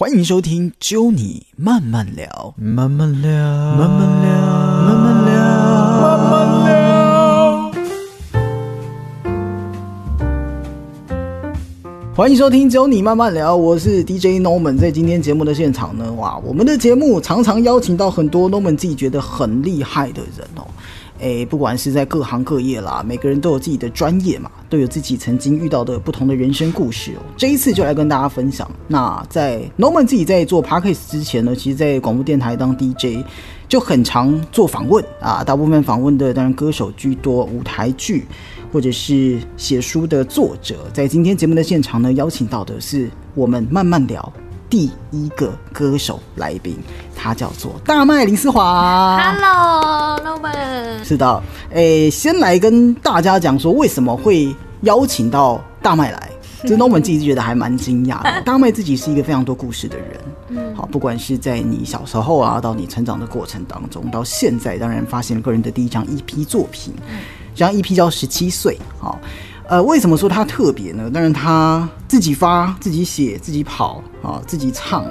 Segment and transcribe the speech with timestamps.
[0.00, 4.30] 欢迎收听《揪你慢慢聊》，慢慢聊，慢慢聊，
[4.86, 5.34] 慢慢聊，
[6.00, 7.72] 慢慢聊。
[12.14, 14.76] 欢迎收听《揪你慢慢聊》，我是 DJ Norman。
[14.76, 20.62] 在今天节目的现场呢，哇，我们的节目常常邀请到很多 Norman 自己觉得很厉害的人哦。
[21.18, 27.22] 诶，不管是在各行各业啦，每个人都有自己的专业嘛，都有自己曾经遇到的不同的人生故事哦。
[27.36, 28.70] 这一次就来跟大家分享。
[28.86, 33.24] 那在 Norman 自己在做 Podcast 之前呢，其实在广播电台当 DJ
[33.68, 38.26] 就很常做访问啊，大部分访问的当然歌手居多，舞台剧
[38.72, 40.76] 或者是写书的作者。
[40.92, 44.32] 在今天节目的现场呢，邀请到的是我们慢慢聊。
[44.70, 46.76] 第一个歌手来宾，
[47.16, 49.18] 他叫做大麦林思华。
[49.18, 51.02] Hello，Norman。
[51.02, 56.30] 是的，诶，先来跟大家讲说为什么会邀请到大麦来。
[56.66, 58.42] 这 Norman 自己觉得还蛮惊讶的。
[58.42, 60.06] 大麦自己是一个非常多故事的人，
[60.48, 66.92] 嗯，好，不管是在你小时候啊，到你成长的过程当中，到现在，当然发现了个人的第一张 EP 作品，
[67.54, 68.74] 这张 EP 叫《十七岁》。
[69.00, 69.20] 好，
[69.68, 71.10] 呃，为什么说它特别呢？
[71.12, 75.04] 当然他自己发、自己写、自己跑啊，自己唱，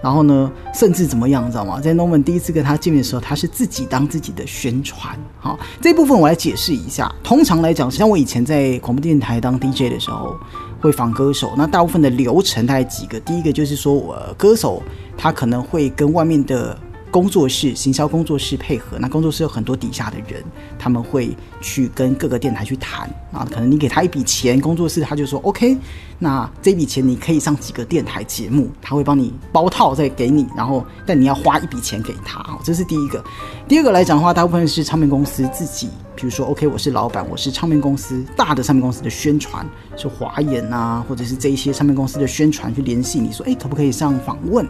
[0.00, 1.80] 然后呢，甚至怎么样，你知道吗？
[1.80, 5.18] 在 Norman 第一次跟他见面的时候，他是自己当自己的宣传。
[5.40, 7.12] 好，这部分我来解释一下。
[7.24, 10.36] 通常来讲，像我以前在广播电台当 DJ 的时候，
[10.80, 13.18] 会访歌手，那大部分的流程大概几个。
[13.18, 14.80] 第一个就是说，我、歌手
[15.16, 16.78] 他可能会跟外面的
[17.14, 20.42] 工作室、行销工作室配合，那工作室有很多底下的人，
[20.76, 25.78] 他们会去跟各个电台去谈啊，可能你给他一笔钱，工作室他就说 OK，
[26.18, 33.22] 那这笔钱你可以上几个电台节目，他会帮你包套再给你，然后但你要花一笔钱给他，这是第一个。
[33.68, 39.64] 第二个来讲的话，大部分是唱片公司自己，比如说 OK，我是老板，我是唱片公司大的唱片公司的宣传，
[39.96, 44.68] 是华研啊，或者是这一些唱片公司的宣传去联系你说，哎，可不可以上访问？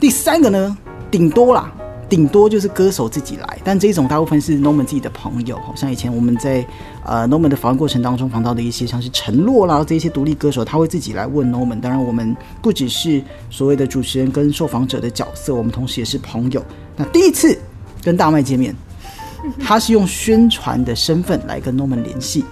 [0.00, 0.76] 第三个呢，
[1.10, 1.72] 顶多啦，
[2.08, 6.64] 顶多就是歌手自己来，但这种大部分是 Norman 自己的朋友，好像以前我们在
[7.04, 11.80] 呃 Norman 的访问过程当中访到的一些像是陈洛啦这些独立歌手，他会自己来问 Norman。
[11.80, 16.64] 当然，我们不只是所谓的主持人跟受访者的角色，我们同时也是朋友。
[16.96, 17.58] 那第一次
[18.02, 18.74] 跟大麦见面，
[19.60, 22.44] 他是用宣传的身份来跟 Norman 联系。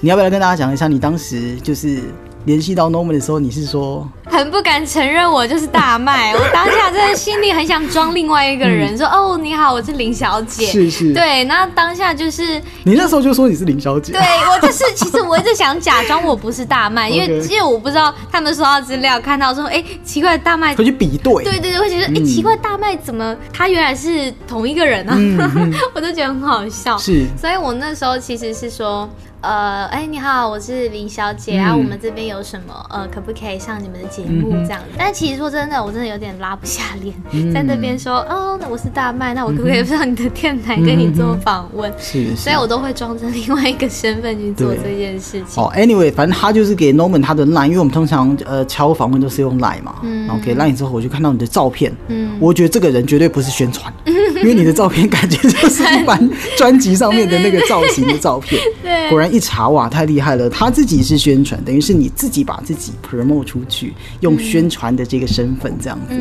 [0.00, 2.02] 你要不要来跟大家讲一下，你当时就是
[2.46, 10.64] 联系到 Norman 的时候，你是说很不敢承认我就是大麦， 我当下真的心里很想装另外一个人，说哦你好，我是林小姐。
[10.66, 14.12] 是是对，那当下就是你那时候就说你是林小姐？
[14.12, 21.42] 对我就是，其实我一直想假装我不是大麦， 因为因为我不知道他们收到资料看到说，哎，奇怪，大麦会去比对。
[21.42, 25.18] 对对对，会觉得哎、诶奇怪，大麦怎么他原来是同一个人啊？
[25.94, 26.96] 我都觉得很好笑。
[26.96, 29.08] 是所以我那时候其实是说，
[29.46, 31.64] 呃，哎，你好，我是林小姐嗯。
[31.64, 34.80] 啊，我们这边有什么呃，可不可以上你们的节目这样？
[34.82, 34.86] 子？
[34.98, 37.52] 但其实说真的，我真的有点拉不下脸，嗯。
[37.52, 41.92] 在那边说，哦，那我是大麦，那我可不可以上你的电台跟你做访问？
[41.96, 42.36] 是是。
[42.36, 45.62] 所以我都会装成另外一个身份去做这件事情。
[45.62, 49.94] 哦，anyway，反正他就是给 Norman 他的 line，因为我们通常呃敲访问都是用 line 嘛，
[50.26, 52.36] 然后给 line 之后，我就看到你的照片，嗯。
[52.40, 56.28] 我觉得这个人绝对不是宣传，因为你的照片感觉就是一般
[56.58, 58.60] 专辑上面的那个造型的照片。
[58.82, 59.08] 对。
[59.08, 66.14] 果然一查哇，太厉害了，他自己是宣传，等于是你自己把自己 promote 出去，用宣传的这个身份这样子。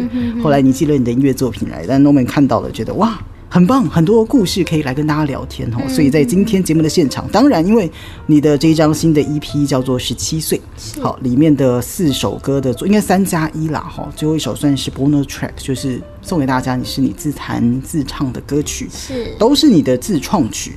[0.44, 3.18] 后来你寄了你的音乐作品来，但 Norman 看到了，觉得哇。
[3.48, 5.78] 很棒，很多故事可以来跟大家聊天哦。
[5.88, 7.90] 所以在今天节目的现场，当然因为
[8.26, 10.60] 你的这一张新的 EP 叫做《十七岁》，
[11.02, 20.74] 好，里面的四首歌的应该三加一啦哈，最后一首算是 bonus track，就是送给大家，你是你自弹自唱的歌曲，是都是你的自创曲。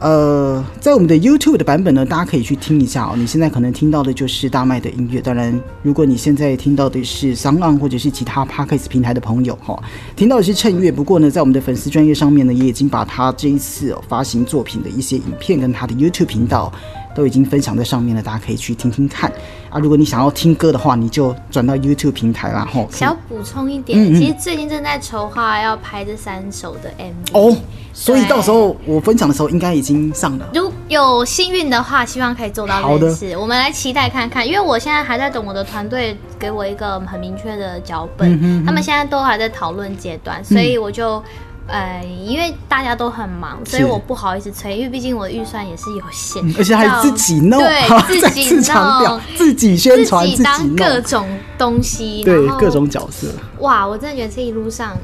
[0.00, 3.12] 呃，在我们的 YouTube 的版本呢，大家可以去听一下哦。
[3.14, 9.78] 你现在可能听到的就是大麦的音乐，当然，如果你现在听到的是 s o n g o n 或者是其他 Podcast 平台的朋友哈、
[10.16, 10.90] 听到的是趁月。
[10.90, 16.72] 不过呢，在我们的粉丝专业上面呢，也已经把他这一次、发行作品的一些影片跟他的 YouTube 频道
[17.20, 19.30] 都已经分享在上面了，大家可以去听听看
[19.68, 19.78] 啊。
[19.78, 22.82] 如果你想要听歌的话，你就转到 YouTube 平台啦哈。
[22.88, 27.54] 可以想要补充一点，嗯嗯其实最近正在筹划要拍这三首的 MV 哦，
[27.92, 30.48] 所以到时候我分享的时候应该已经上了。
[30.54, 33.14] 如有幸运的话，希望可以做到好的。
[33.38, 41.22] 我们来期待看看，因为我现在还在等我的团队给我一个很明确的脚本，嗯他们现在都还在讨论阶段，所以我就。
[41.70, 51.26] 呃，因为大家都很忙，所以我不好意思催，因为毕竟我的预算也是有限，而且还自己弄，对，自己弄，自己宣传，自己当各种
[51.56, 53.28] 东西，对各种角色，
[53.60, 54.96] 哇，我真的觉得这一路上，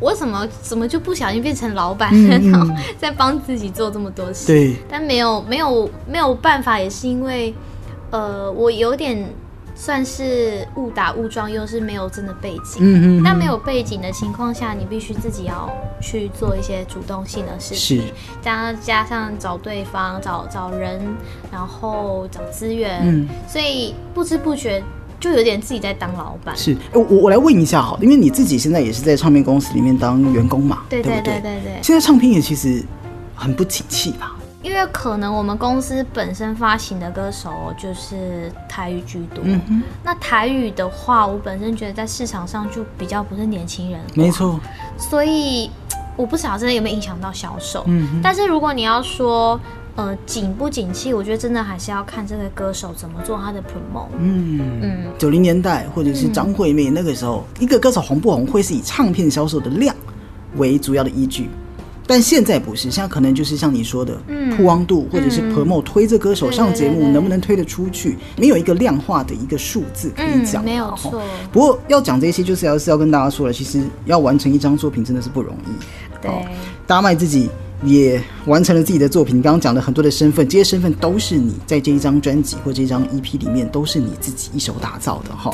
[0.00, 4.46] 我怎么怎么就不小心变成老板，嗯 嗯然后在帮自己做这么多事？
[4.46, 7.54] 对，但没有没有没有办法，也是因为，
[8.10, 9.32] 呃，我有点
[9.80, 12.80] 算是误打误撞，又是没有真的背景。
[12.80, 15.70] 嗯嗯那没有背景的情况下，你必须自己要
[16.00, 21.00] 去做一些主动性的事情，是加加上找对方、找找人，
[21.52, 24.82] 然后找资源，嗯所以不知不觉
[25.20, 26.56] 就有点自己在当老板。
[26.56, 32.82] 是，哎我我来问一下好，因为你自己现在也是在唱片公司里面当员工嘛，对对对对对，现在唱片业其实
[33.36, 34.34] 很不景气吧？
[34.62, 44.58] 因为可能我们公司本身发行的歌手就是台语居多，嗯，那台语的话，我本身觉得在市场上就比较不是年轻人，没，错，
[44.96, 45.70] 所以
[46.16, 47.84] 我不晓得真的有没有影响到销售。
[47.86, 49.58] 嗯，但是如果你要说
[49.94, 54.08] 呃景不景气，我觉得真的还是要看这个歌手怎么做他的 promote。
[54.18, 54.80] 嗯。
[54.82, 59.94] 嗯，九零年代或者是张惠妹那个时候，一个歌手红不红会是以唱片销售的量
[60.56, 61.48] 为主要的依据，
[62.08, 64.56] 但现在不是，现在可能就是像你说的，嗯。
[64.56, 65.54] 曝光度或者是嗯。
[65.54, 71.22] Promo 推这歌手上节目能不能推得出去，没有一个量化的一个数字可以讲、嗯，没有错，
[71.52, 76.22] 不过要讲这些，就是要是要跟大家说了，其实要完成一张作品真的是不容易。
[76.22, 76.30] 对。
[76.86, 77.50] 大麦自己
[77.82, 85.52] 也完成了自己的作品，你刚刚讲了很多的身份，这些身份都是你在这一张专辑或这一张 EP 里面都是你自己一手打造的哈。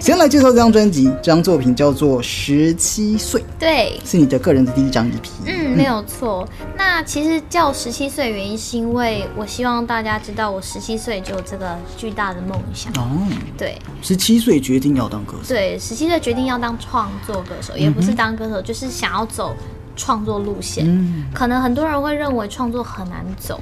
[0.00, 5.28] 先来介绍这张专辑，这张作品叫做《十七岁》，对，是你的个人的第一张 EP。
[5.46, 6.48] 嗯，没有错。
[6.76, 12.92] 那其实叫十七岁，原因是因为我希望大家知道，我十七岁就有这个巨大的梦想。
[12.92, 13.26] 哦，
[13.58, 19.54] 对十七岁决定要当歌手，对，十七岁决定要当创作歌手，也不是当歌手，就是想要走
[19.96, 20.84] 创作路线。
[20.88, 23.60] 嗯，可能很多人会认为创作很难走，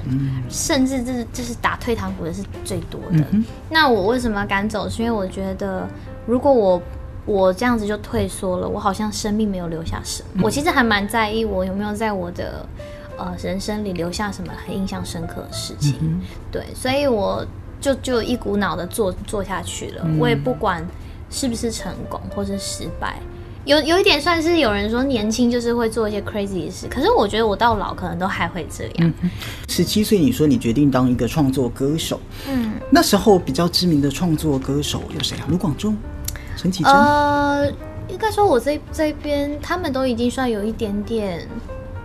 [0.49, 3.25] 甚至这这是打退堂鼓的是最多的。
[3.71, 4.89] 那我为什么敢走？
[4.89, 5.87] 是因为我觉得，
[6.27, 6.83] 如果我
[7.25, 10.43] 我这样子就退缩了，我好像生命没有留下什么。
[10.45, 12.67] 我其实还蛮在意我有没有在我的
[13.17, 16.21] 呃人生里留下什么很印象深刻的事情。
[16.51, 17.47] 对，所以我
[17.81, 20.85] 就就一股脑的做做下去了，我也不管
[21.31, 23.19] 是不是成功或是失败。
[23.65, 29.15] 有有一点算是有人说年轻就是会做一些 crazy 的事，可是我觉得我到老可能都还会这样。
[29.69, 35.47] 十七岁你说你决定当一个创作歌手，嗯，那时候比较知名的创作歌手有谁啊？
[35.49, 35.97] 卢广仲、
[36.57, 36.93] 陈绮贞。
[36.93, 37.71] 呃，
[38.09, 41.47] 应该说我这这边他们都已经算有一点点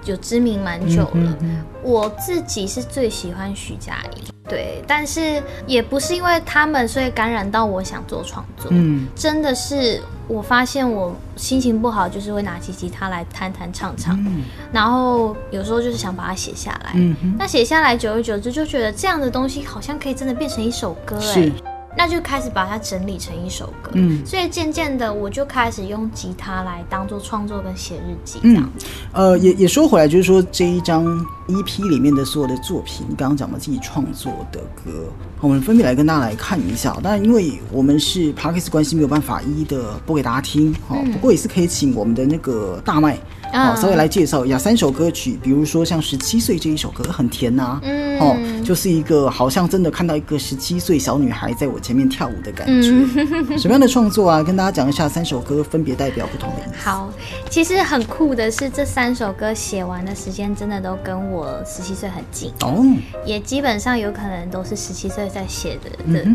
[0.06, 1.10] 有知名蛮久了。
[1.13, 8.68] 嗯嗯我自己是最喜欢徐佳莹，对，但是也不是因为他们所以感染到我想做创作。
[8.71, 14.44] 嗯真的是我发现我心情不好，就是会拿起吉他来弹弹唱唱，嗯。
[14.71, 16.91] 然后有时候就是想把它写下来。
[16.95, 21.51] 嗯，那写下来，久而久之就觉得这样的东西好像可以真的变成一首歌，哎是，
[21.97, 23.91] 那就开始把它整理成一首歌。
[23.95, 28.85] 嗯所以渐渐的，我就开始用吉他来当做创作跟写日记这样子。
[29.11, 31.05] 呃，也也说回来，就是说这一张
[31.47, 35.09] EP 里面的所有的作品，你刚刚讲的自己创作的歌，
[35.41, 36.95] 我们分别来跟大家来看一下。
[37.01, 43.17] 当然，因为我们是 p a r k e s 关系，没有办法一一的播给大家听，哦，不过也是可以请我们的那个大麦，
[43.53, 52.89] 哦，嗯稍微来介绍一下三首歌曲，比如说像十七岁这一首歌很甜呐、嗯哦，就是一个好像真的看到一个十七岁小女孩在我前面跳舞的感觉。
[52.91, 54.44] 嗯 什么样的创作啊？
[54.44, 56.89] 跟大家讲一下，三首歌分别代表不同的意思。
[56.89, 57.11] 好，
[57.49, 62.83] 其实很酷的是，这三首歌写完的时间真的都跟我十七岁很近，哦，
[63.25, 65.91] 也基本上有可能都是十七岁在写的。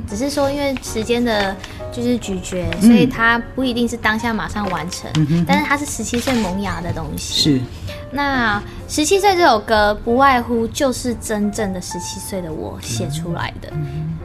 [0.09, 1.55] 只是说因为时间的
[1.93, 5.11] 就是咀嚼，所以它不一定是当下马上完成，
[5.47, 7.02] 但是它是十七岁萌芽的东西。
[7.17, 7.61] 是，
[8.11, 13.73] 那十七岁这首歌，不外乎就是真正的十七岁的我写出来的。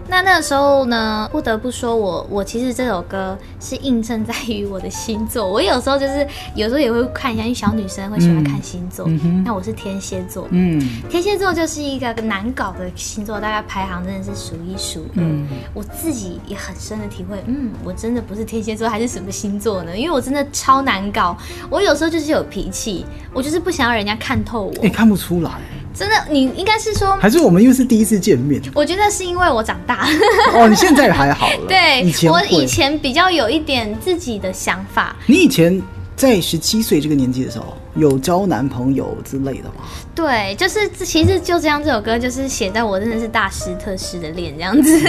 [0.10, 5.48] 那那个时候呢，不得不说我，我其实这首歌是映衬在于我的星座。
[5.48, 9.06] 我有时候就是有时候也会看一下，因为小女生会喜欢看星座。
[9.08, 15.22] 嗯那我是天蝎座，嗯天蝎座就是一个难搞的星座，大概排行真的是数一数二。
[15.24, 19.98] 嗯我自己也很深的体会，嗯，我真的不是天蝎座，还是什么星座呢？
[19.98, 21.38] 因为我真的超难搞，
[21.70, 24.74] 我有时候就是有脾气，我就是不想要人家看透我。
[24.82, 25.52] 你、看不出来，
[25.98, 28.62] 真的，你应该是说，还是我们又是第一次见面？
[28.76, 30.08] 我觉得是因为我长大，
[30.54, 30.68] 哦。
[30.68, 35.82] 你现在还好了， 对以前我以前比较有一点自己的想法，你以前
[36.18, 39.86] 在十七岁这个年纪的时候，有交男朋友之类的吗？
[40.16, 45.00] 对，就是其实就这样，这首歌就是写在我真的是大师特师的恋这样子。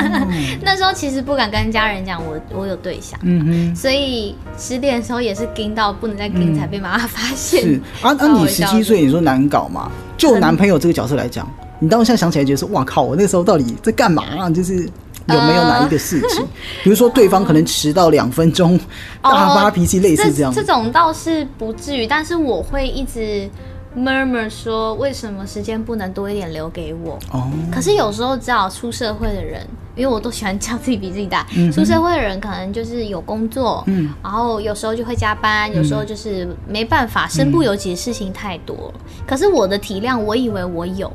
[0.62, 7.62] 那时候其实不敢跟家人讲我我有对象，嗯所以失恋的时候也是盯到不能再盯，才被妈妈发哼，现。
[7.62, 9.90] 是啊啊，你十七岁，你说难搞嘛？
[10.18, 14.50] 就男朋友这个角色来讲，你当下想起来觉得说，哇靠，我那个时候到底在干嘛、啊？
[14.50, 14.86] 就是
[15.28, 16.44] 有没有哪一个事情，
[16.82, 18.78] 比如说对方可能迟到两分钟，
[19.22, 20.52] 大发脾气，类似这样。
[20.52, 23.48] 这种倒是不至于，但是我会一直
[23.96, 27.18] murmur 说为什么时间不能多一点留给我？
[27.32, 29.66] 哦，可是有时候只好出社会的人，
[29.96, 31.46] 因为我都喜欢叫自己比自己大。
[31.72, 38.92] 出社会的人可能就是有工作，嗯然后有时候就会加班，有时候就是没办法，身不由己的事情太多。
[39.26, 41.12] 可是我的体谅，我以为我有。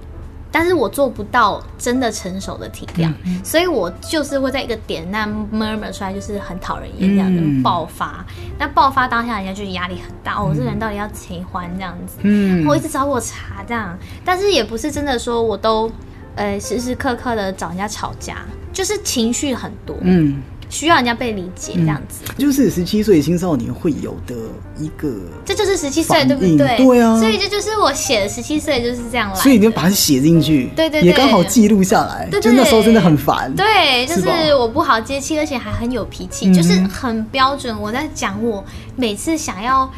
[0.56, 3.12] 但是我做不到真的成熟的体谅，
[3.44, 7.64] 所以我就是会在一个点那 murmur 出来，就是很讨人厌这样子、嗯。
[7.64, 8.24] 爆发。
[8.60, 12.18] 那爆发当下，人家就压力很大，哦，我这个人到底要谁还这样子？
[12.22, 12.64] 嗯。
[12.68, 15.92] 我一直找我茬这样，但是也不是真的说我都
[16.36, 18.38] 呃时时刻刻的找人家吵架，
[18.72, 20.40] 就是情绪很多，嗯，
[20.74, 22.24] 需要人家被理解这样子。
[22.36, 24.36] 就是十七岁青少年会有的
[24.80, 25.14] 一个，
[25.46, 26.50] 这就是十七岁，对不对？
[26.50, 29.36] 应对啊所以这就是我写的十七岁就是这样来。
[29.36, 32.28] 所以你就把它写进去，对对对也刚好记录下来。
[32.32, 37.80] 对对就那时候真的很烦，对，就是我不好接气，而且还很有脾气，嗯就是很标准。
[37.80, 38.64] 我在讲我
[38.96, 39.90] 每次想要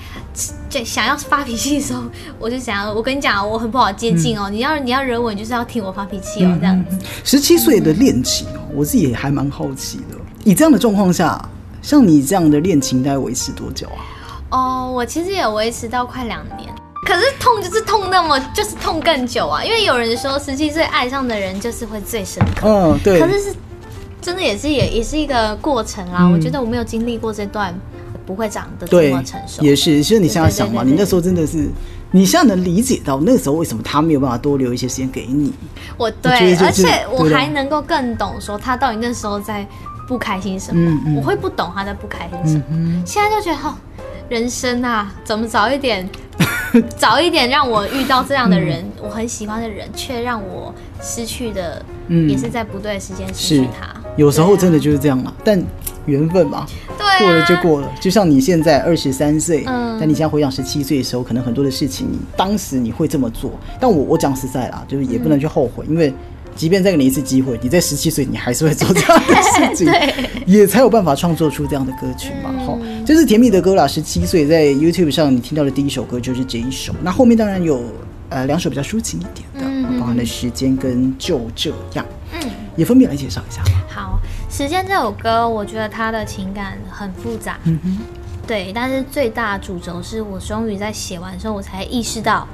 [0.70, 2.04] 就想要发脾气的时候，
[2.38, 4.50] 我就想要，我跟你讲，我很不好接近嗯哦。
[4.50, 6.98] 你要你要惹我，你就是要听我发脾气哦，这样子。
[7.24, 10.15] 十七岁的恋情哦，我自己也还蛮好奇的。
[10.46, 11.44] 以这样的状况下，
[11.82, 14.00] 像你这样的恋情，大概维持多久啊？
[14.52, 16.74] 哦，我其实也维持到快两年，
[17.06, 23.20] 可是痛就是痛那么就是痛更久啊，因为有人说十七岁爱上的人就是会最深刻，嗯，对。
[23.20, 23.56] 可是是
[24.22, 26.20] 真的也是也也是一个过程啦。
[26.22, 27.74] 嗯我觉得我没有经历过这段，
[28.26, 29.64] 不会长得这对么成，熟。
[29.64, 31.68] 也是，其实你现在想嘛，你那时候真的是，
[32.12, 35.52] 你现在能理解到那时候为什么他没有办法多留一些时间给你。
[35.98, 39.68] 我对，就是而且我还能够更懂说他到底那时候在
[40.08, 43.04] 不开心什么，我会不懂他在不开心什么。
[43.06, 43.76] 现在就觉得哦，
[44.30, 46.08] 人生啊，怎么早一点，
[46.98, 53.88] 早一点让我遇到这样的人，我很喜欢的人，却让我失去的，嗯也是在不对的时间失去他。
[54.16, 55.62] 有时候真的就是这样嘛，但
[56.06, 56.66] 缘分嘛，
[56.98, 57.92] 对啊过了就过了。
[58.00, 62.08] 就像你现在二十三岁，嗯但你现在回想十七岁的时候，可能很多的事情，
[62.38, 63.52] 当时你会这么做。
[63.80, 66.14] 但我我讲实在啦，就是也不能去后悔，因为
[66.56, 69.92] 即便再给你一次机会，你在十七岁，你还是会做这样的事情，
[70.48, 72.52] 也才有办法创作出这样的歌曲嘛。
[72.66, 73.86] 哈、这是甜蜜的歌啦。
[73.86, 77.84] 十七岁在 YouTube 上你听到的第一首歌就是这一首，那后面当然有
[78.30, 82.50] 呃两首比较抒情一点的，嗯包含了时间跟就这样，嗯。
[82.76, 83.72] 也分别来介绍一下吧。
[83.88, 84.20] 好，
[84.58, 87.98] 《时间》这首歌，我觉得它的情感很复杂，嗯哼。
[88.46, 92.46] 对，但是最大主轴是我终于在写完的时候，我才意识到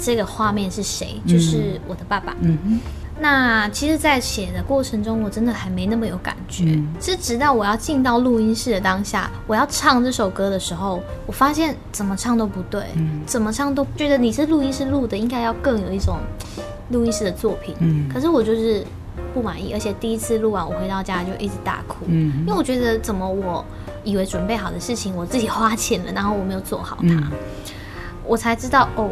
[0.00, 2.36] 这个画面是谁，就是我的爸爸。
[2.42, 2.80] 嗯哼。
[3.22, 6.88] 那其实，在写的过程中，我真的还没那么有感觉，嗯。
[7.00, 13.20] 是直到我要进到录音室的当下，我要唱这首歌的时候，我发现怎么唱都不对，嗯。
[13.24, 16.18] 怎么唱都觉得你是录音室录的，应该要更有一种
[16.90, 17.76] 录音室的作品。
[17.78, 18.08] 嗯。
[18.12, 18.84] 可是我就是
[19.32, 22.40] 不满意，而且第一次录完，我回到家就一直大哭，嗯。
[22.40, 23.64] 因为我觉得怎么我
[24.02, 27.30] 以为准备好的事情，我自己花钱了，然后我没有做好它，嗯。
[28.26, 29.10] 我才知道哦，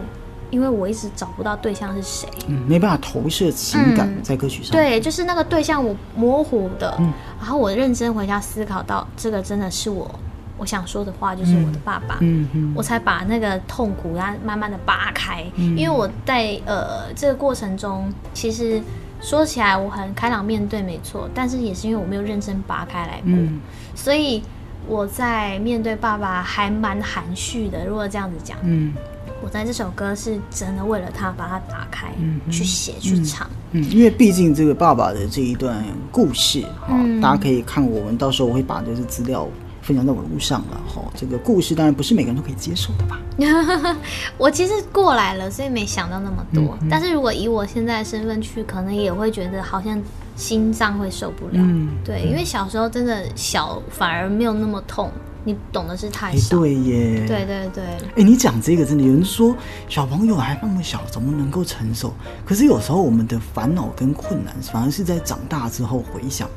[0.50, 2.28] 因为我一直找不到对象是谁。
[2.48, 10.10] 嗯，没办法投射情感嗯在歌曲上。，对，就是那个对象我模糊的，嗯然后我认真回家思考到，这个真的是我
[10.58, 12.18] 我想说的话，就是我的爸爸。
[12.20, 14.10] 嗯嗯我才把那个痛苦
[14.44, 18.80] 慢慢的扒开，因为我在呃这个过程中，其实
[19.20, 23.60] 说起来我很开朗面对，没错，但是也是因为我没有认真扒开来过，嗯
[23.94, 24.42] 所以
[24.86, 27.86] 我在面对爸爸还蛮含蓄的。
[27.86, 28.94] 如果这样子讲，嗯
[29.42, 33.48] 我在这首歌是真的为了他把它打开、嗯去写去唱。
[33.72, 39.48] 嗯，因为毕竟这个爸爸的这一段故事哈，嗯大家可以看我们到时候我会把这些资料
[39.80, 41.02] 分享在网络上了哈。
[41.16, 43.18] 这个故事当然不是每个人都可以接受的吧？
[44.36, 46.76] 我其实过来了，所以没想到那么多。
[46.82, 50.00] 嗯但是如果以我现在的身份去，可能也会觉得好像
[50.36, 51.52] 心脏会受不了。
[51.54, 55.10] 嗯对，因为小时候真的小，反而没有那么痛。
[55.44, 56.58] 你懂的是太哎，少。
[56.58, 57.84] 对耶，对对对
[58.16, 59.56] 哎，你讲这个真的，有人说
[59.88, 62.12] 小朋友还那么小，怎么能够承受？
[62.44, 66.48] 可是有时候我们的烦恼跟困难，反而是在长大之后回想，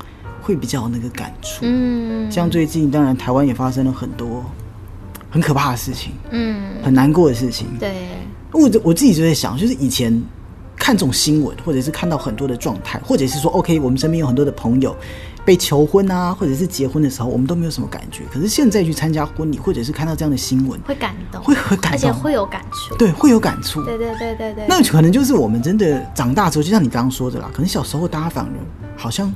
[0.42, 1.60] 会比较有那个感触。
[1.62, 4.44] 嗯像最近，当然台湾也发生了很多
[5.30, 7.66] 很可怕的事情，嗯，很难过的事情。
[7.78, 8.08] 对，
[8.52, 10.22] 我我自己就在想，就是以前
[10.76, 14.94] 看这种新闻，或者是看到很多的状态，或者是说，OK，我们身边有很多的朋友
[15.44, 18.24] 被求婚啊，或者是结婚的时候，我们都没有什么感觉。
[18.32, 22.96] 可是现在去参加婚礼，或者是看到这样的新闻，会感动，会会感动而且会有感触。
[22.96, 23.84] 对，会有感触。
[23.84, 24.66] 对对对对对。
[24.68, 28.52] 那可能就是我们真的长大之后，就像你刚刚说的啦，可能小时候大家反而
[28.96, 29.32] 好像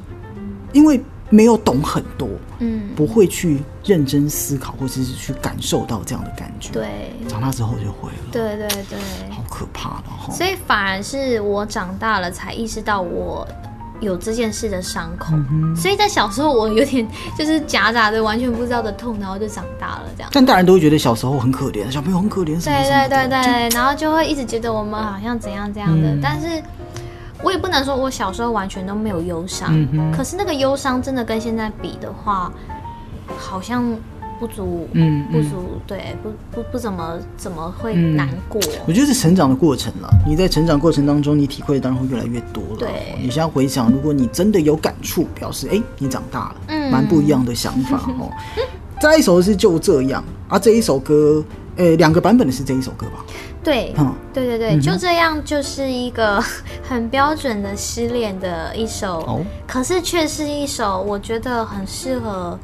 [0.72, 1.00] 因为
[1.30, 2.26] 没有懂很多，
[2.60, 8.98] 嗯，不会去认真思考，或者是去感受到这样的感觉。，对长大之后就会了，对对对。
[9.30, 10.32] 好可怕的哈。
[10.32, 13.46] 所以反而是我长大了才意识到我
[14.00, 15.34] 有这件事的伤口，
[15.76, 20.30] 所以在小时候我有点 就是夹杂着完全不知道的痛，然后就长大了这样。
[20.32, 26.20] 但大人都会觉得小时候很可怜，小朋友很可怜，对对对对，然后就会一直觉得我们好像怎样怎样的，嗯。
[26.22, 26.62] 但是
[27.42, 32.52] 我也不能说我小时候完全都没有忧伤，嗯可是那个忧伤真的跟现在比的话，
[33.36, 33.84] 好像
[34.38, 40.08] 不足，嗯嗯不足，对，不不不怎么怎么会嗯难过，我觉得是成长的过程了。
[40.26, 42.76] 你在成长过程当中，你体会的当然会越来越多了。
[42.78, 48.30] 对你现在回想，如果你真的有感触，表示哎、你长大了，嗯蛮不一样的想法哦。
[49.00, 51.44] 再一首是就这样啊，这一首歌，
[51.76, 53.24] 呃，两个版本的是这一首歌吧？
[53.62, 56.42] 对，嗯对对对，就这样，就是一个
[56.82, 62.58] 很标准的失恋的一首，哦可是却是一首我觉得很适合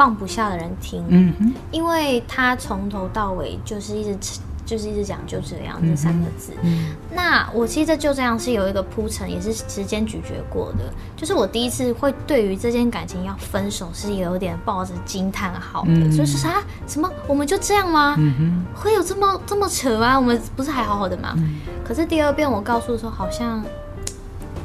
[0.00, 4.16] 放不下的人听，嗯哼，因为他从头到尾就是一直
[4.64, 6.54] 就是一直讲就这样这三个字。
[6.62, 10.90] 嗯那我其实这就这样是有一个铺陈，也是时间咀嚼过的。
[11.18, 18.14] 就是我第一次会对于这件感情要分手是有点抱着惊叹号的，嗯就是啥什么我们就这样吗？
[18.16, 20.18] 嗯，会有这么这么扯吗？
[20.18, 21.34] 我们不是还好好的吗？
[21.36, 23.62] 嗯可是第二遍我告诉说，好像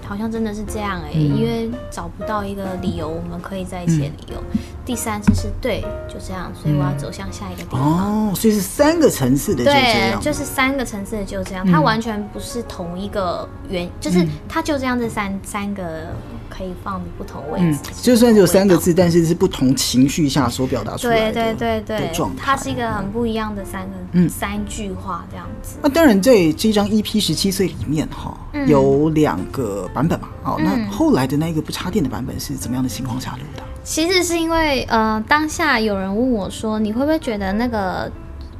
[0.07, 4.41] 好像真的是这样哎、嗯因为找不到一个理由我们可以在一起的理由。
[4.85, 8.29] 第三次是对，就这样，所以我要走向下一个地方。
[8.29, 15.83] 哦，所以是三个层次的就这对，样，就是三个层次的就这样，嗯它完全不是同一个原，就是它就这样这三三个
[16.47, 22.43] 可以放的不同位嗯置。，就算只有三个字，但是是不同情绪下所表达出来对的对对对的状，态。
[22.45, 25.77] 它是一个很不一样的三个、嗯三句话这样子。
[25.81, 30.27] 那当然，在这张 EP 十七岁里面哈，嗯有两个版本嘛。
[30.43, 33.63] 哦，那嗯后来的那一个不插电的版本是怎么样的情况下录的？
[33.85, 38.11] 其实是因为呃，当下有人问我说，你会不会觉得那个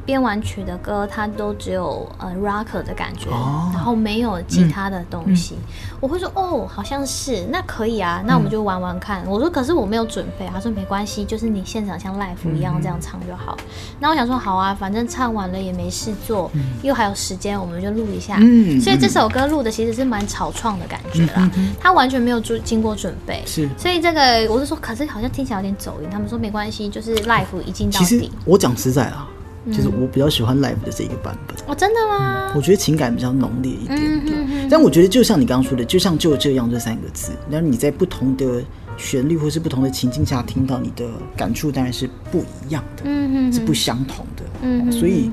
[0.05, 5.55] 编完曲的歌，它都只有呃 rocker 的感觉，哦然后没有其他的东西？
[5.99, 9.25] 我会说哦，好像是，那可以啊，那我们就玩玩看。
[9.25, 13.57] 我说可是我没有准备，他说没关系，就是你现场像 live 一样这样唱就好。
[13.99, 16.51] 那我想说好啊，反正唱完了也没事做，
[16.83, 18.37] 又还有时间，我们就录一下。
[18.39, 23.41] 嗯所以这首歌录的其实是蛮草创的感觉啦，它完全没有经经过准备。
[23.47, 24.21] 是所以这个
[24.53, 26.09] 我是说，可是好像听起来有点走音。
[26.11, 28.31] 他们说没关系，就是 life 一镜到其实底。
[28.45, 29.27] 我讲实在啊，
[29.71, 32.53] 就是我比较喜欢 live 的这个版本，哦，真的吗？
[32.55, 34.67] 我觉得情感比较浓烈一点嗯点。
[34.69, 38.63] 但我觉得就像你刚刚说的，就像就这样这三个字，然后你在不同的
[38.97, 44.43] 旋律或是不同的情境下听到你的感触，当然是不一样的，嗯是不相同的。
[44.61, 45.31] 嗯所以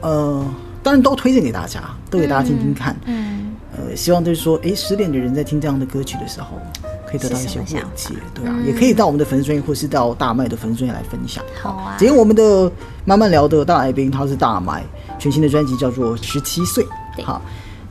[0.00, 0.44] 呃，
[0.82, 2.96] 当然都推荐给大家，都给大家听听看。
[3.06, 6.58] 嗯，呃，希望就是说，哎，失恋的人在听这样的歌曲的时候，
[7.18, 11.44] 可以得到一些慰藉，对啊，也可以到我们的粉丝专业或是到大麦的粉丝专业来分享。
[11.62, 12.70] 好啊今天我们的
[13.04, 14.82] 慢慢聊的大来宾他是大麦，
[15.18, 16.84] 全新的专辑叫做《十七岁》。
[17.24, 17.40] 好，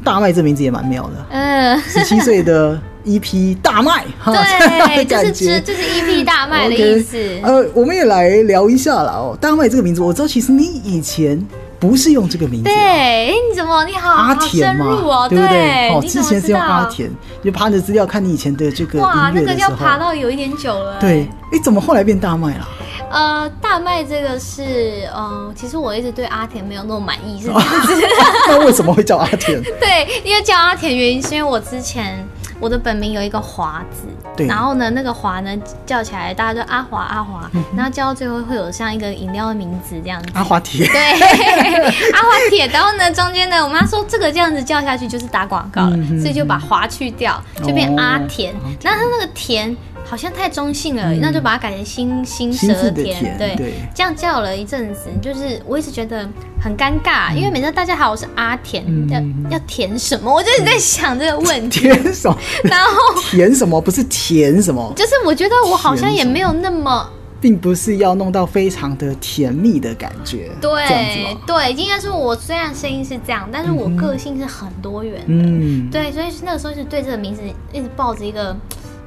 [0.03, 5.73] 大麦这名字也蛮妙的，嗯，十七岁的 EP 大麦，哈，对，就 是感觉这。
[5.73, 7.17] 就是 EP 大麦的意思。
[7.41, 9.37] 呃，我们也来聊一下啦哦。
[9.39, 11.41] 大麦这个名字，我知道其实你以前
[11.83, 15.27] 不是用这个名字、对，啊，哎，你怎么你好阿田嘛，入哦？
[15.27, 15.89] 对不对？
[15.89, 17.11] 哦，你之前是用阿田，
[17.43, 20.97] 就爬你的资料看你以前的这个哇，那个要爬到有一点久了。
[20.97, 22.65] 对，哎，怎么后来变大麦了？
[23.11, 27.93] 呃，大麦这个是，呃，其实我一直对阿田没有那么满意，是这样子。
[28.47, 29.61] 那为什么会叫阿田？
[29.77, 32.25] 对，因为叫阿田原因是因为我之前
[32.61, 40.29] 我的本名有一个华字，对然后呢那个华呢叫起来大家就阿华阿华，然后叫到最后会有像一个饮料的名字这样子。
[40.33, 40.87] 阿华铁。
[40.87, 41.11] 对，
[42.11, 48.59] 阿华铁，然后呢，中间呢，我妈说这个这样子叫下去就是打广告了，嗯所以就把华去掉，就变阿田哦。
[48.81, 56.27] 然后它那个田好像太中性了，那就把它改成新新新字舌田，的田对，对这样叫了一阵子，就是我一直觉得
[56.61, 62.37] 很尴尬，因为每次大家好，我是阿甜，嗯要要填什么，我就一直在想这个问题，甜什么？
[62.65, 63.79] 然后 甜什么？
[63.81, 67.09] 不是甜什么，就是我觉得我好像也没有那么。
[67.41, 70.49] 并不是要弄到非常的甜蜜的感觉。
[70.61, 75.25] 对对，应该说，我虽然声音是这样，但是我个性是很多元的。
[75.27, 77.41] 嗯，对，所以那个时候是对这个名字
[77.73, 78.55] 一直抱着一个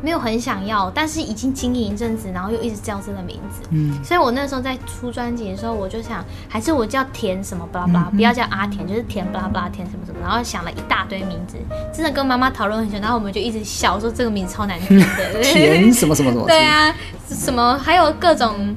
[0.07, 3.69] 没有很想要，但是已经经营一阵子，然后又一直叫这个名字。
[3.71, 11.57] 嗯，所以我那时候在出专辑的时候，我就想，还是我叫田什么巴拉巴拉，不要叫阿田，就是田巴拉巴拉田什么什么，然后想了一大堆名字，
[11.93, 15.05] 真的跟妈妈讨论很久，然后我们就一直笑说这个名字超难听的。
[15.43, 16.47] 田什么什么什么？
[16.47, 16.95] 对啊，
[17.29, 18.77] 什么还有各种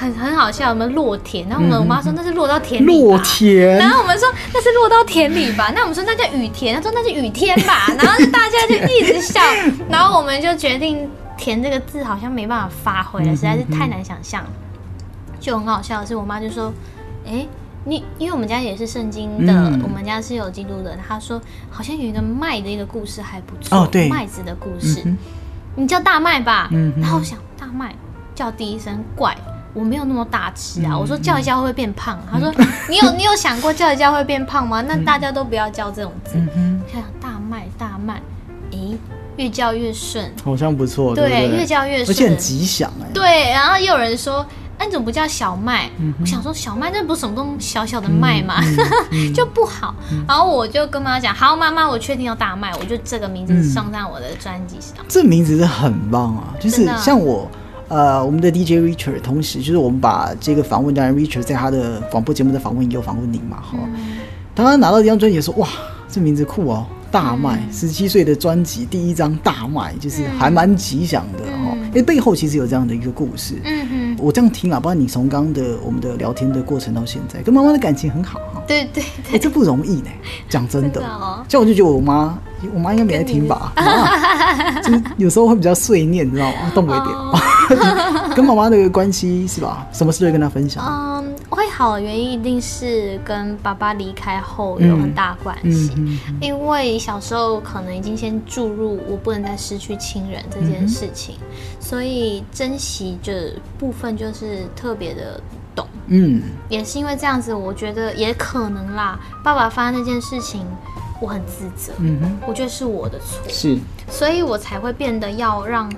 [0.00, 3.18] 很很好笑，我们落田，然后我们我妈说那是落到田里落。
[3.18, 3.90] 田然。
[3.90, 9.40] 后我们说那是落到田里吧，那我们说那叫雨田，他说那是雨天吧， 然后大家就一直笑，
[9.90, 14.42] 然后我们就决定“田”这个字好像没办法发挥了，实在是太难想象。
[15.38, 16.72] 就很好笑的是，我妈就说
[17.28, 17.46] ：“哎、
[17.84, 20.96] 你因为我们家也是圣经的，嗯我们家是有基督的。
[21.06, 21.38] 他说
[21.70, 25.18] 好像有一个麦的一个故事还不错，哦对麦子的故事，嗯
[25.76, 26.68] 你叫大麦吧。
[26.72, 27.94] 嗯哼然后我想大麦
[28.34, 29.36] 叫第一声怪。
[29.72, 30.98] 我没有那么大吃嗯啊！
[30.98, 32.18] 我说叫一叫会变胖。
[32.30, 32.52] 他说
[32.90, 34.82] ：“你有你有想过叫一叫会变胖吗？
[34.82, 36.32] 那大家都不要叫这种字。
[36.34, 38.20] 嗯哼，看大麦大麦，
[38.72, 38.98] 诶，
[39.36, 43.06] 越叫越顺，好像不错，对对，对越叫越顺，而且很吉祥哎。
[43.14, 44.44] 对，然后又有人说，
[44.76, 45.88] 那、你怎么不叫小麦？
[45.98, 48.56] 嗯我想说小麦那不是什么东小小的麦嘛？
[49.12, 49.94] 嗯 就不好。
[50.26, 54.96] 然后我就跟妈妈讲，好，妈妈，我确定要大麦，我就这个名字嗯上在我的专辑上。
[55.08, 57.48] 这名字是很棒啊，就是像我。
[57.90, 64.18] 呃，我们的 DJ Richard，同时就是我们把这个访问，当然 Richard 在他的广播节目的访问也有访问您嘛，哈、嗯
[64.54, 65.68] 当他拿到这张专辑，说哇，
[66.08, 73.56] 这名字酷哦，大麦，嗯十七岁的专辑第一张大卖，就是还蛮吉祥的哈、嗯因为背后其实有这样的一个故事。
[73.64, 78.62] 嗯嗯，我这样听啊，不然你从刚刚的我们的聊天的过程到现在，跟妈妈的感情很好哈。
[78.64, 80.10] 对对哎、这不容易呢，
[80.48, 81.02] 讲真的。
[81.48, 82.38] 像我就觉得我妈，
[82.72, 86.70] 我妈应该没在听吧，妈就是有时候会比较碎念，你知道吗？
[86.72, 87.16] 动我一点。
[87.76, 89.86] 哦 跟妈妈的关系是吧？
[89.92, 90.84] 什么事都会跟她分享。
[90.86, 95.92] 嗯，会好的原因一定是跟爸爸离开后有很大关系。
[95.96, 101.34] 嗯因为小时候可能已经先注入我不能再失去亲人这件事情，
[101.78, 105.40] 所以珍惜这部分就是特别的
[105.74, 105.86] 懂。
[106.06, 110.64] 嗯也是因为这样子，我觉得也可能啦，爸爸发生那件事情，
[111.20, 113.78] 我很自责，嗯哼，我觉得是我的错，是
[114.08, 115.90] 所以我才会变得要让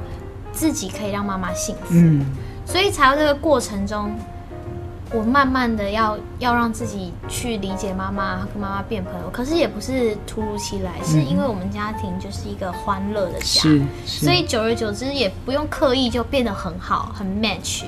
[0.53, 2.25] 自己可以让妈妈幸福，嗯
[2.65, 4.11] 所以才有这个过程中。
[5.15, 13.61] 我慢慢的要要让自己去理解妈妈，跟妈妈变朋友，可是也不是突如其来，是因为我们家庭就是一个欢乐的家，
[14.07, 17.83] 所以久而久之也不用刻意就变得很好、很 match、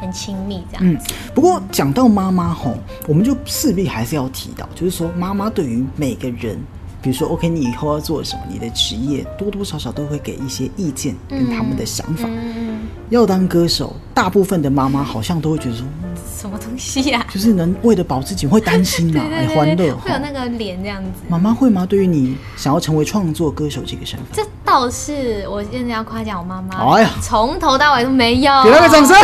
[0.00, 2.74] 很亲密这样嗯子。，不过讲到妈妈吼，
[3.06, 6.58] 我们就势必还是要提到，就是说妈妈对于每个人，
[7.04, 12.26] 比如说 OK，你以后要做什么，你的职业多多少少都会给一些意见跟他们的想法。
[12.26, 12.73] 嗯，
[13.10, 20.18] 要当歌手，大部分的妈妈好像都会觉得说，嗯什么东西呀、 就是能为了保自己会担心嘛， 对哎，对欢乐，会有。
[20.18, 21.10] 那个脸这样子。
[21.28, 21.86] 妈妈会吗？
[21.86, 28.62] 对于你想要成为创作歌手这个身份，这倒是我现在要夸奖我妈妈，哎呀从头到尾都没有。
[28.64, 29.16] 给她个掌声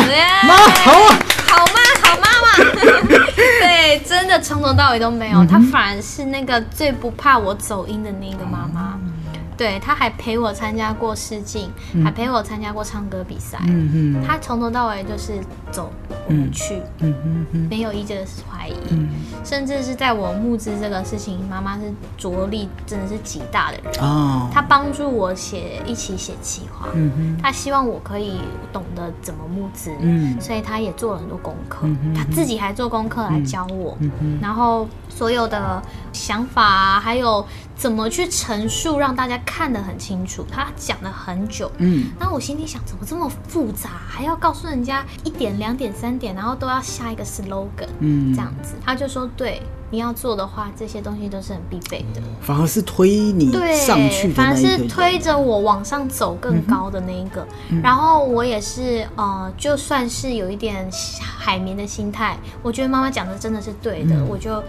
[0.47, 1.19] 妈好啊！
[1.47, 2.71] 好妈，好妈妈。
[3.61, 8.99] 对，真的从头到尾都没有，她反而是那个最不怕我走音的那个妈妈。
[9.61, 11.71] 对，他还陪我参加过试镜，
[12.03, 13.59] 还陪我参加过唱歌比赛。
[13.69, 15.35] 嗯嗯他从头到尾就是
[15.71, 15.93] 走，
[16.27, 18.73] 我们去，嗯嗯嗯没有一这个怀疑。
[18.89, 19.07] 嗯。
[19.45, 24.03] 甚至是在我募资这个事情，妈妈是着力真的是极大的人。
[24.03, 27.39] 哦，她帮助我写一起写企划，嗯哼。
[27.43, 28.41] 她希望我可以
[28.73, 30.41] 懂得怎么募资，嗯。
[30.41, 34.39] 所以她也做了很多功课嗯哼，她自己还做功课来教我，嗯哼。
[34.41, 37.45] 然后所有的想法啊，还有
[37.77, 41.71] 怎么去陈述，让大家看得很清楚，他讲了很久。
[41.79, 48.75] 嗯那我心里想，怎么这么复杂，还要告诉人家一点、两点、三点，然后都要下一个 slogan，嗯这样子。
[48.85, 52.21] 他就说，对，你要做的话，这些东西都是很必备的。
[52.41, 57.47] 反而是推你对，上去的反而是推着我往上走更高的那一个。
[57.83, 60.89] 然后我也是呃，就算是有一点
[61.39, 64.63] 海绵的心态，我觉得妈妈讲的真的是对的，我就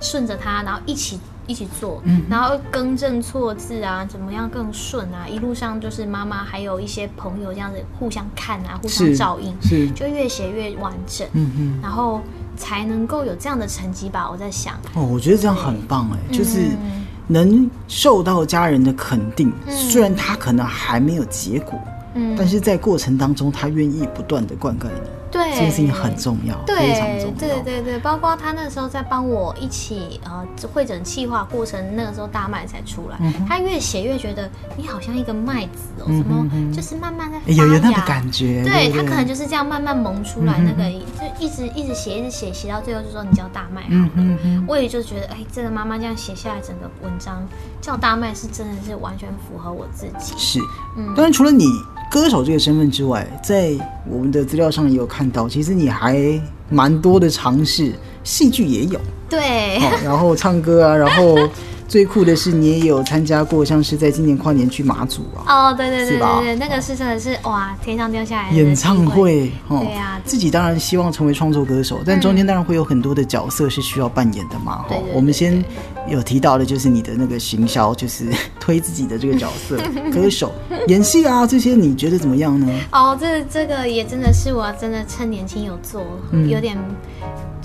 [0.00, 1.18] 顺着他，然后一起。
[1.48, 2.24] 一起做，嗯。
[2.28, 5.26] 然后更正错字啊，怎么样更顺啊？
[5.26, 9.88] 一路上就是妈妈还有一些朋友这样子互相看啊，互相照应，是。
[9.92, 11.78] 就越写越完整，嗯嗯。
[11.82, 12.20] 然后
[12.54, 14.28] 才能够有这样的成绩吧。
[14.30, 17.06] 我在想，哦，我觉得这样很棒哎，就是嗯。
[17.26, 19.74] 能受到家人的肯定，嗯。
[19.74, 21.80] 虽然他可能还没有结果，
[22.12, 25.50] 嗯，但是在过程当中，他愿意不断的灌溉你，对。
[25.50, 27.38] 这件事情很重要，非常对重要。
[27.38, 44.64] 对对对，包括他那时候在帮我一起呃会诊计划过程，那个时候大麦才出来，他越写越觉得你好像一个麦子哦，嗯什么就是慢慢在发哎有有那个感觉，不对他可能就是这样慢慢萌出来，嗯那个就一直一直写，一直写，写到最后就说你叫大麦好嗯了。
[44.66, 47.42] 我也就觉得，哎，这个妈妈这样写下来，整个文章
[47.80, 50.34] 叫大麦是真的是完全符合我自己。
[50.36, 50.60] 是。
[50.96, 51.14] 嗯。
[51.14, 51.64] 当然，除了你
[52.10, 53.72] 歌手这个身份之外，在
[54.06, 59.00] 我们的资料上也有看到，其实你还蛮多的尝试，戏剧也有，
[59.30, 61.38] 对，哦，然后唱歌啊，然后
[61.86, 65.70] 最酷的是你也有参加过，像是在今年跨年去马祖啊。
[65.70, 74.84] 哦，对对对是吧对对，那个是真的是哇，天上掉下来的演唱机会哦，对啊自己当然希望成为创作歌手，但中间当然会有很多的角色是需要扮演的嘛。
[74.88, 75.64] 哈我们先
[76.06, 78.26] 有提到的就是你的那个行销，就是
[78.60, 79.76] 推自己的这个角色，
[80.12, 80.52] 歌手、
[80.86, 82.66] 演戏啊这些，你觉得怎么样呢？
[82.92, 86.48] 哦，这这个也真的是我真的趁年轻有做，嗯。
[86.48, 86.76] 有点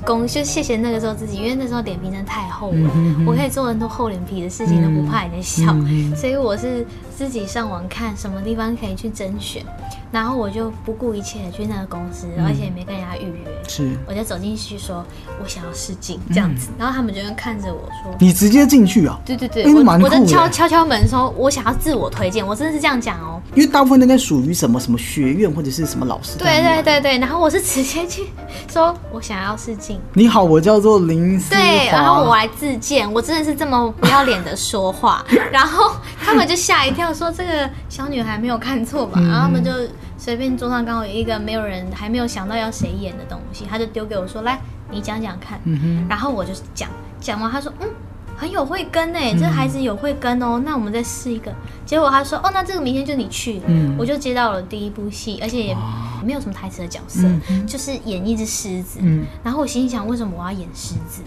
[0.06, 2.92] 功，就谢谢那个时候自己，因为那时候脸皮真的太厚了，
[3.26, 5.74] 我可以做很多厚脸皮的事情都不怕人家笑，
[6.16, 6.86] 所以我是
[7.16, 9.64] 自己上网看什么地方可以去甄选。
[10.12, 15.04] 然后我就不顾一切的去那个公司，而且也没跟人家预约，是，我就走进去说，
[15.42, 19.20] 我想要试镜这样子，然后他们就看着我说，你直接进去啊？
[19.26, 28.28] 对对对，我我就敲敲敲门说，我想要自我推荐，我真的是这样讲哦，因为大部分应该属于什么什么学院或者是什么老师，对对对对，然后我是直接去
[28.72, 39.72] 说我想要试镜，你好，我叫做林思对，然后我来自荐，我真的是这么不要脸的说话， 然后他们就吓一跳，说这个小女孩没有看错吧，然后他们就。
[40.16, 44.58] 随便桌上刚好有一个没有人还没有想到要谁演的东西，他就丢给我说：“来，
[44.90, 45.60] 你讲讲看。”
[46.08, 46.88] 然后我就讲
[47.20, 47.90] 讲完，他说：“嗯，
[48.38, 51.54] 很有慧根哎，这孩子有慧根哦。”那我们再试一个。
[51.86, 53.60] 结果他说：“哦，那这个明天就你去。”
[54.00, 55.76] 我就接到了第一部戏，而且也
[56.24, 57.28] 没有什么台词的角色，
[57.68, 59.02] 就是演一只狮子。
[59.44, 61.22] 然后我心想：为什么我要演狮子？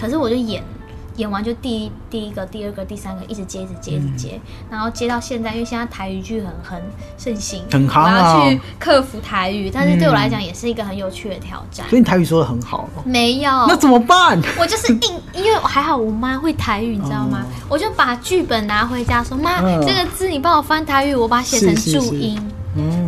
[0.00, 0.64] 可是我就演。
[1.16, 6.82] 演完就第一第一个、第二个、第三个，一直接、一直接、一直接，然后接到现在，因为现在台语剧很很
[7.18, 8.12] 盛行，很好啊。
[8.12, 11.88] 我要去克服台语，但是对我来讲也是一个很有趣的挑战。
[11.88, 13.50] 所以你台语说的很好没有？
[13.68, 14.40] 那怎么办？
[14.58, 17.44] 我就是硬，因为还好我妈会台语，你知道吗？
[17.68, 22.40] 我就把剧本拿回家说：“妈，这个字你帮我翻台语，我把它写成注音。”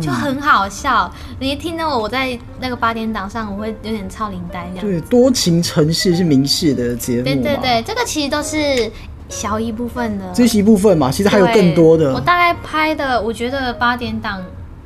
[0.01, 4.85] 就很好笑，你一听到我在那个八点档上，我会有点超灵呆这样。
[4.85, 8.91] 对，多情城市是明视的节目对对对，这个其实都是
[9.29, 12.13] 小一部分的，这是一部分嘛，其实还有更多的。
[12.13, 14.43] 我大概拍的，我觉得八点档。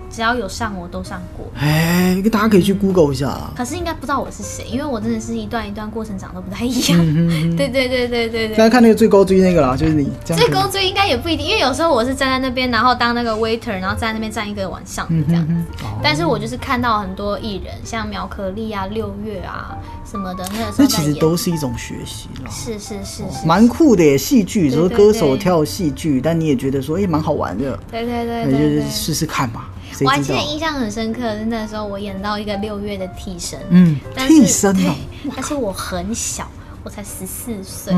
[0.09, 3.51] 只要有上我都上过，哎，大家可以去 Google 一下。
[3.55, 6.97] 可是应该不知道我是谁，因为我真的是一段一段过程长得不太一样。
[7.55, 8.57] 对对对对对对。
[8.57, 10.09] 大家看那个最高追那个啦，就是你。
[10.23, 15.53] 最高追应该也不一定，因为有时候我是站在那边，然后当那个 waiter，然后在那边站一个晚上这样子。
[16.01, 19.77] 但是我就是看到很多艺人，像苗可丽啊、六月啊
[20.09, 20.75] 什么的，那个时候。
[20.79, 22.49] 那其实都是一种学习了。
[22.49, 23.45] 是是是是。
[23.45, 27.77] 蛮酷的耶，戏剧，说歌手跳戏剧，但你也觉得说，哎，蛮好玩的。
[27.91, 28.57] 对对对那。
[28.57, 29.65] 就是试试看嘛。
[30.05, 34.93] 我还记得印象很深刻，是那时候我演到一个六月的替身，嗯，替身哦，
[35.36, 36.47] 但是我很小，
[36.83, 37.93] 我才十四岁，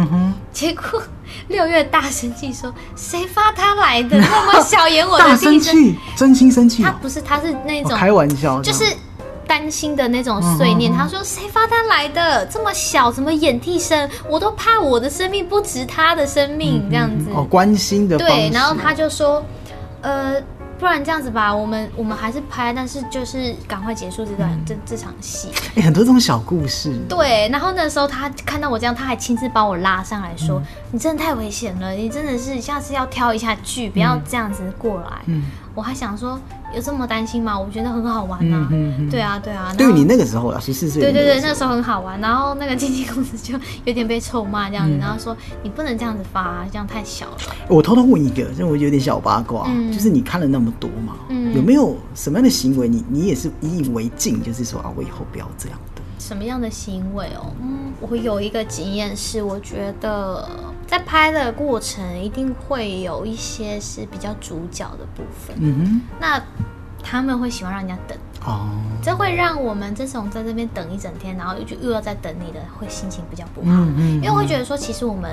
[0.51, 1.01] 结果
[1.47, 4.17] 六月大生气说：“谁发他来的？
[4.17, 8.85] 那么小演我的替身， 真心生气。”他不是，他是那种开玩笑，就是
[9.45, 10.93] 担心的那种碎念。
[10.93, 12.45] 他说：“谁发他来的？
[12.45, 14.09] 这么小，怎么演替身？
[14.29, 19.43] 我都怕我的生命不值他的生命，这样子。”哦，关心的对，然后他就说
[20.01, 20.35] ：“呃。”
[20.79, 25.49] 不然这样子吧，我们我们还是拍，但是就是赶快结束这段这这场戏。
[25.75, 26.97] 哎，很多这种小故事。
[27.09, 30.61] 对，然后那时候他看到我这样，他还亲自把我拉上来说
[30.91, 35.43] ：“你真的太危险了，你真的是下次要挑一下剧，不要这样子过来。”嗯，
[35.75, 36.39] 我还想说。
[36.75, 37.57] 有这么担心吗？
[37.59, 38.67] 我觉得很好玩呐。
[39.09, 39.73] 对啊，对啊。
[39.77, 41.01] 对于你那个时候了，十四岁。
[41.01, 42.19] 对对对，那时候很好玩。
[42.19, 47.37] 然后那个经纪公司就有点被臭骂这样子，然后说你不能这样子发，这样太小了。
[47.67, 51.15] 我偷偷问一个，因为我有点小八卦，就是你看了那么多嘛，
[51.53, 56.01] 有没有什么样的行为，你你也是引以为镜，就是说啊，我以后不要这样的。
[56.19, 57.51] 什么样的行为哦？
[57.61, 60.47] 嗯，我有一个经验是，我觉得
[60.89, 65.55] 在拍的过程一定会有一些是比较主角的部分。
[65.59, 66.41] 嗯哼，那
[67.03, 68.17] 他们会喜欢让人家等。
[68.45, 68.69] 哦，
[69.03, 73.67] 这会让我们这种在这边等一整天，然后又就又要再等你的，会心情比较不好。
[73.67, 75.29] 嗯嗯，因为会觉得说，其实我们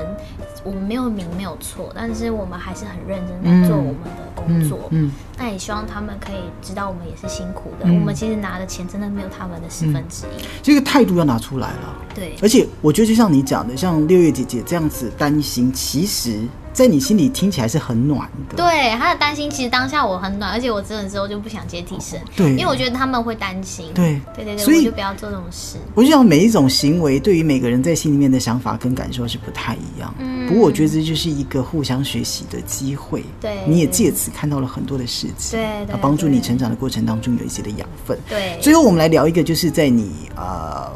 [0.64, 4.88] 我们没有名没有错，但是我们还是很认真在做我们的工作。
[4.90, 7.87] 嗯，那也希望他们可以知道我们也是辛苦的。
[7.87, 10.45] 我们其实拿的钱真的没有他们的十分之一。
[10.62, 11.97] 这个态度要拿出来了。
[12.14, 16.40] 对，而且我觉得就像你讲的，像六月姐姐这样子担心，其实。
[16.76, 25.78] 在你心里听起来是很暖的，对他的担心，其实当下我很暖，而且我真的之后就不想接替身，对，因为我觉得他们会担心，对，对对对，所以就不要做这种事。
[25.94, 38.58] 我就想每一种行为对于每个人在心里面的想法跟感受是不太一样，嗯，不过我觉得这就是一个互相学习的机会，对，你也借此看到了很多的事情，对，帮助你成长的过程当中有一些的养分，对。
[38.60, 40.92] 最后我们来聊一个，就是在你呃。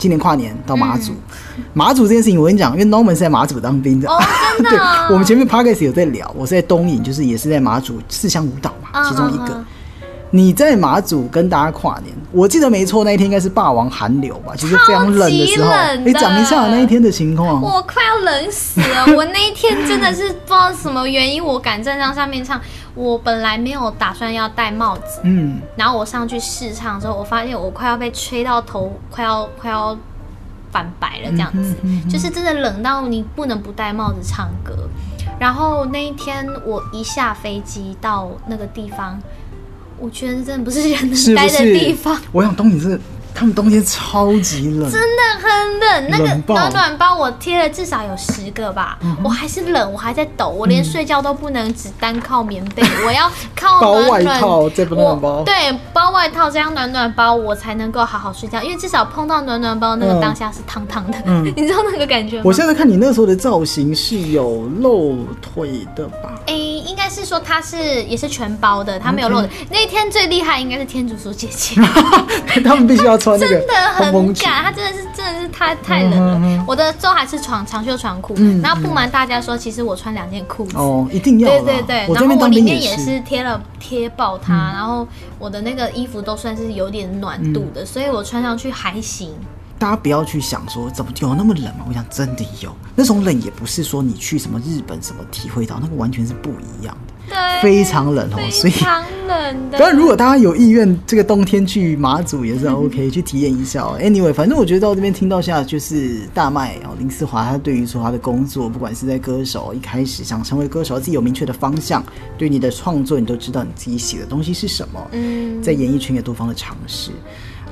[0.00, 1.12] 今年跨年到马祖，
[1.74, 4.08] 马祖这件事情，我跟你讲，因为 Norman 是在马祖当兵的，
[4.58, 4.78] 对，
[5.10, 9.62] 我们前面 Podcast 有在聊，我是在东引，就是也是在马祖四乡舞蹈嘛，其中一个。
[10.30, 15.70] 你在马祖跟大家跨年，我记得没错，那一天应该是霸王寒流吧，就是非常冷的时候。
[16.04, 17.60] 你讲一下那一天的情况。
[17.60, 22.60] 我快要冷死了，我那一天真的是不知道什么原因，我敢站上上面唱。
[22.94, 29.96] 我本来没有打算要戴帽子，嗯，然后我上去试唱的时候，我发现我快要被吹到头，快要快要
[30.72, 31.74] 反白了，这样子，
[32.10, 34.88] 就是真的冷到你不能不戴帽子唱歌。
[35.38, 39.18] 然后那一天我一下飞机到那个地方，
[40.00, 42.18] 我觉得真的不是人能待的地方。
[42.32, 42.98] 我想东你是
[43.34, 49.16] 他们冬天超级冷，真的很冷，那个暖暖包我贴了至少有十个吧，嗯。
[49.22, 54.40] 我还是冷，我还在抖，我连睡觉都不能只单靠棉被，我要 靠包外暖暖。
[54.40, 55.28] 套再不暖暖包。
[55.38, 60.20] 我对，包外套这样暖暖包，我才能够好好睡觉，因为至少碰到暖暖包那个嗯。
[60.20, 61.44] 当下是烫烫的，嗯。
[61.56, 62.42] 你知道那个感觉吗？
[62.44, 66.30] 我现在看你那时候的造型是有露腿的吧？
[66.46, 69.48] 诶、应该是说它是也是全包的，它没有露的。
[69.70, 71.80] 那一天最厉害应该是天竺鼠姐姐，
[72.64, 74.48] 他们必须要穿那个真的很蓬蓬裙。
[74.48, 76.38] 赶，它真的是真的是太太冷了。
[76.42, 80.76] 嗯我的都还是长长袖长裤，嗯然后不瞒大家说，其实我穿两件裤子。
[80.76, 83.20] 哦，一定要对对对，然后我里面也是。
[83.20, 85.06] 贴了贴爆它，然后
[85.38, 89.30] 我的那个衣服都算是有点暖度嗯的，所以我穿上去还行。
[89.78, 91.84] 大家不要去想说怎么有那么冷嘛？
[91.86, 97.09] 我想真的有，那种冷也不是说你去什么日本什么体会到，那个完全是不一样的。
[97.30, 99.78] 对，非常冷哦所以非常冷的。
[99.78, 103.96] 当然，如果大家有意愿，这个冬天去马祖也是 OK，去体验一下哦。
[104.00, 112.04] Anyway，反正我觉得到这边听到下，就是大麦哦，林思华他对于说他的工作，不管是在歌手一开始想成为歌手，自己有明确的方向，
[112.36, 115.08] 对你的创作，你都知道你自己写的东西是什么。
[115.12, 117.12] 嗯，在演艺圈也多方的尝试。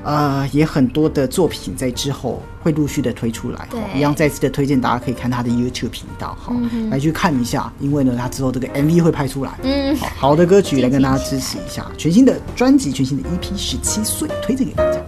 [0.05, 3.81] 呃，也很多的作品在之后会陆续的推出来，对。
[3.97, 9.97] 一样再次的推荐大家可以看他的 YouTube 频道哈，嗯来去看一下，因为呢，他之后这个 MV 会拍出来，嗯。
[9.97, 15.01] 好好的歌曲来跟大家支持一下，全新的专辑，全新的 EP 十七岁推荐给大家。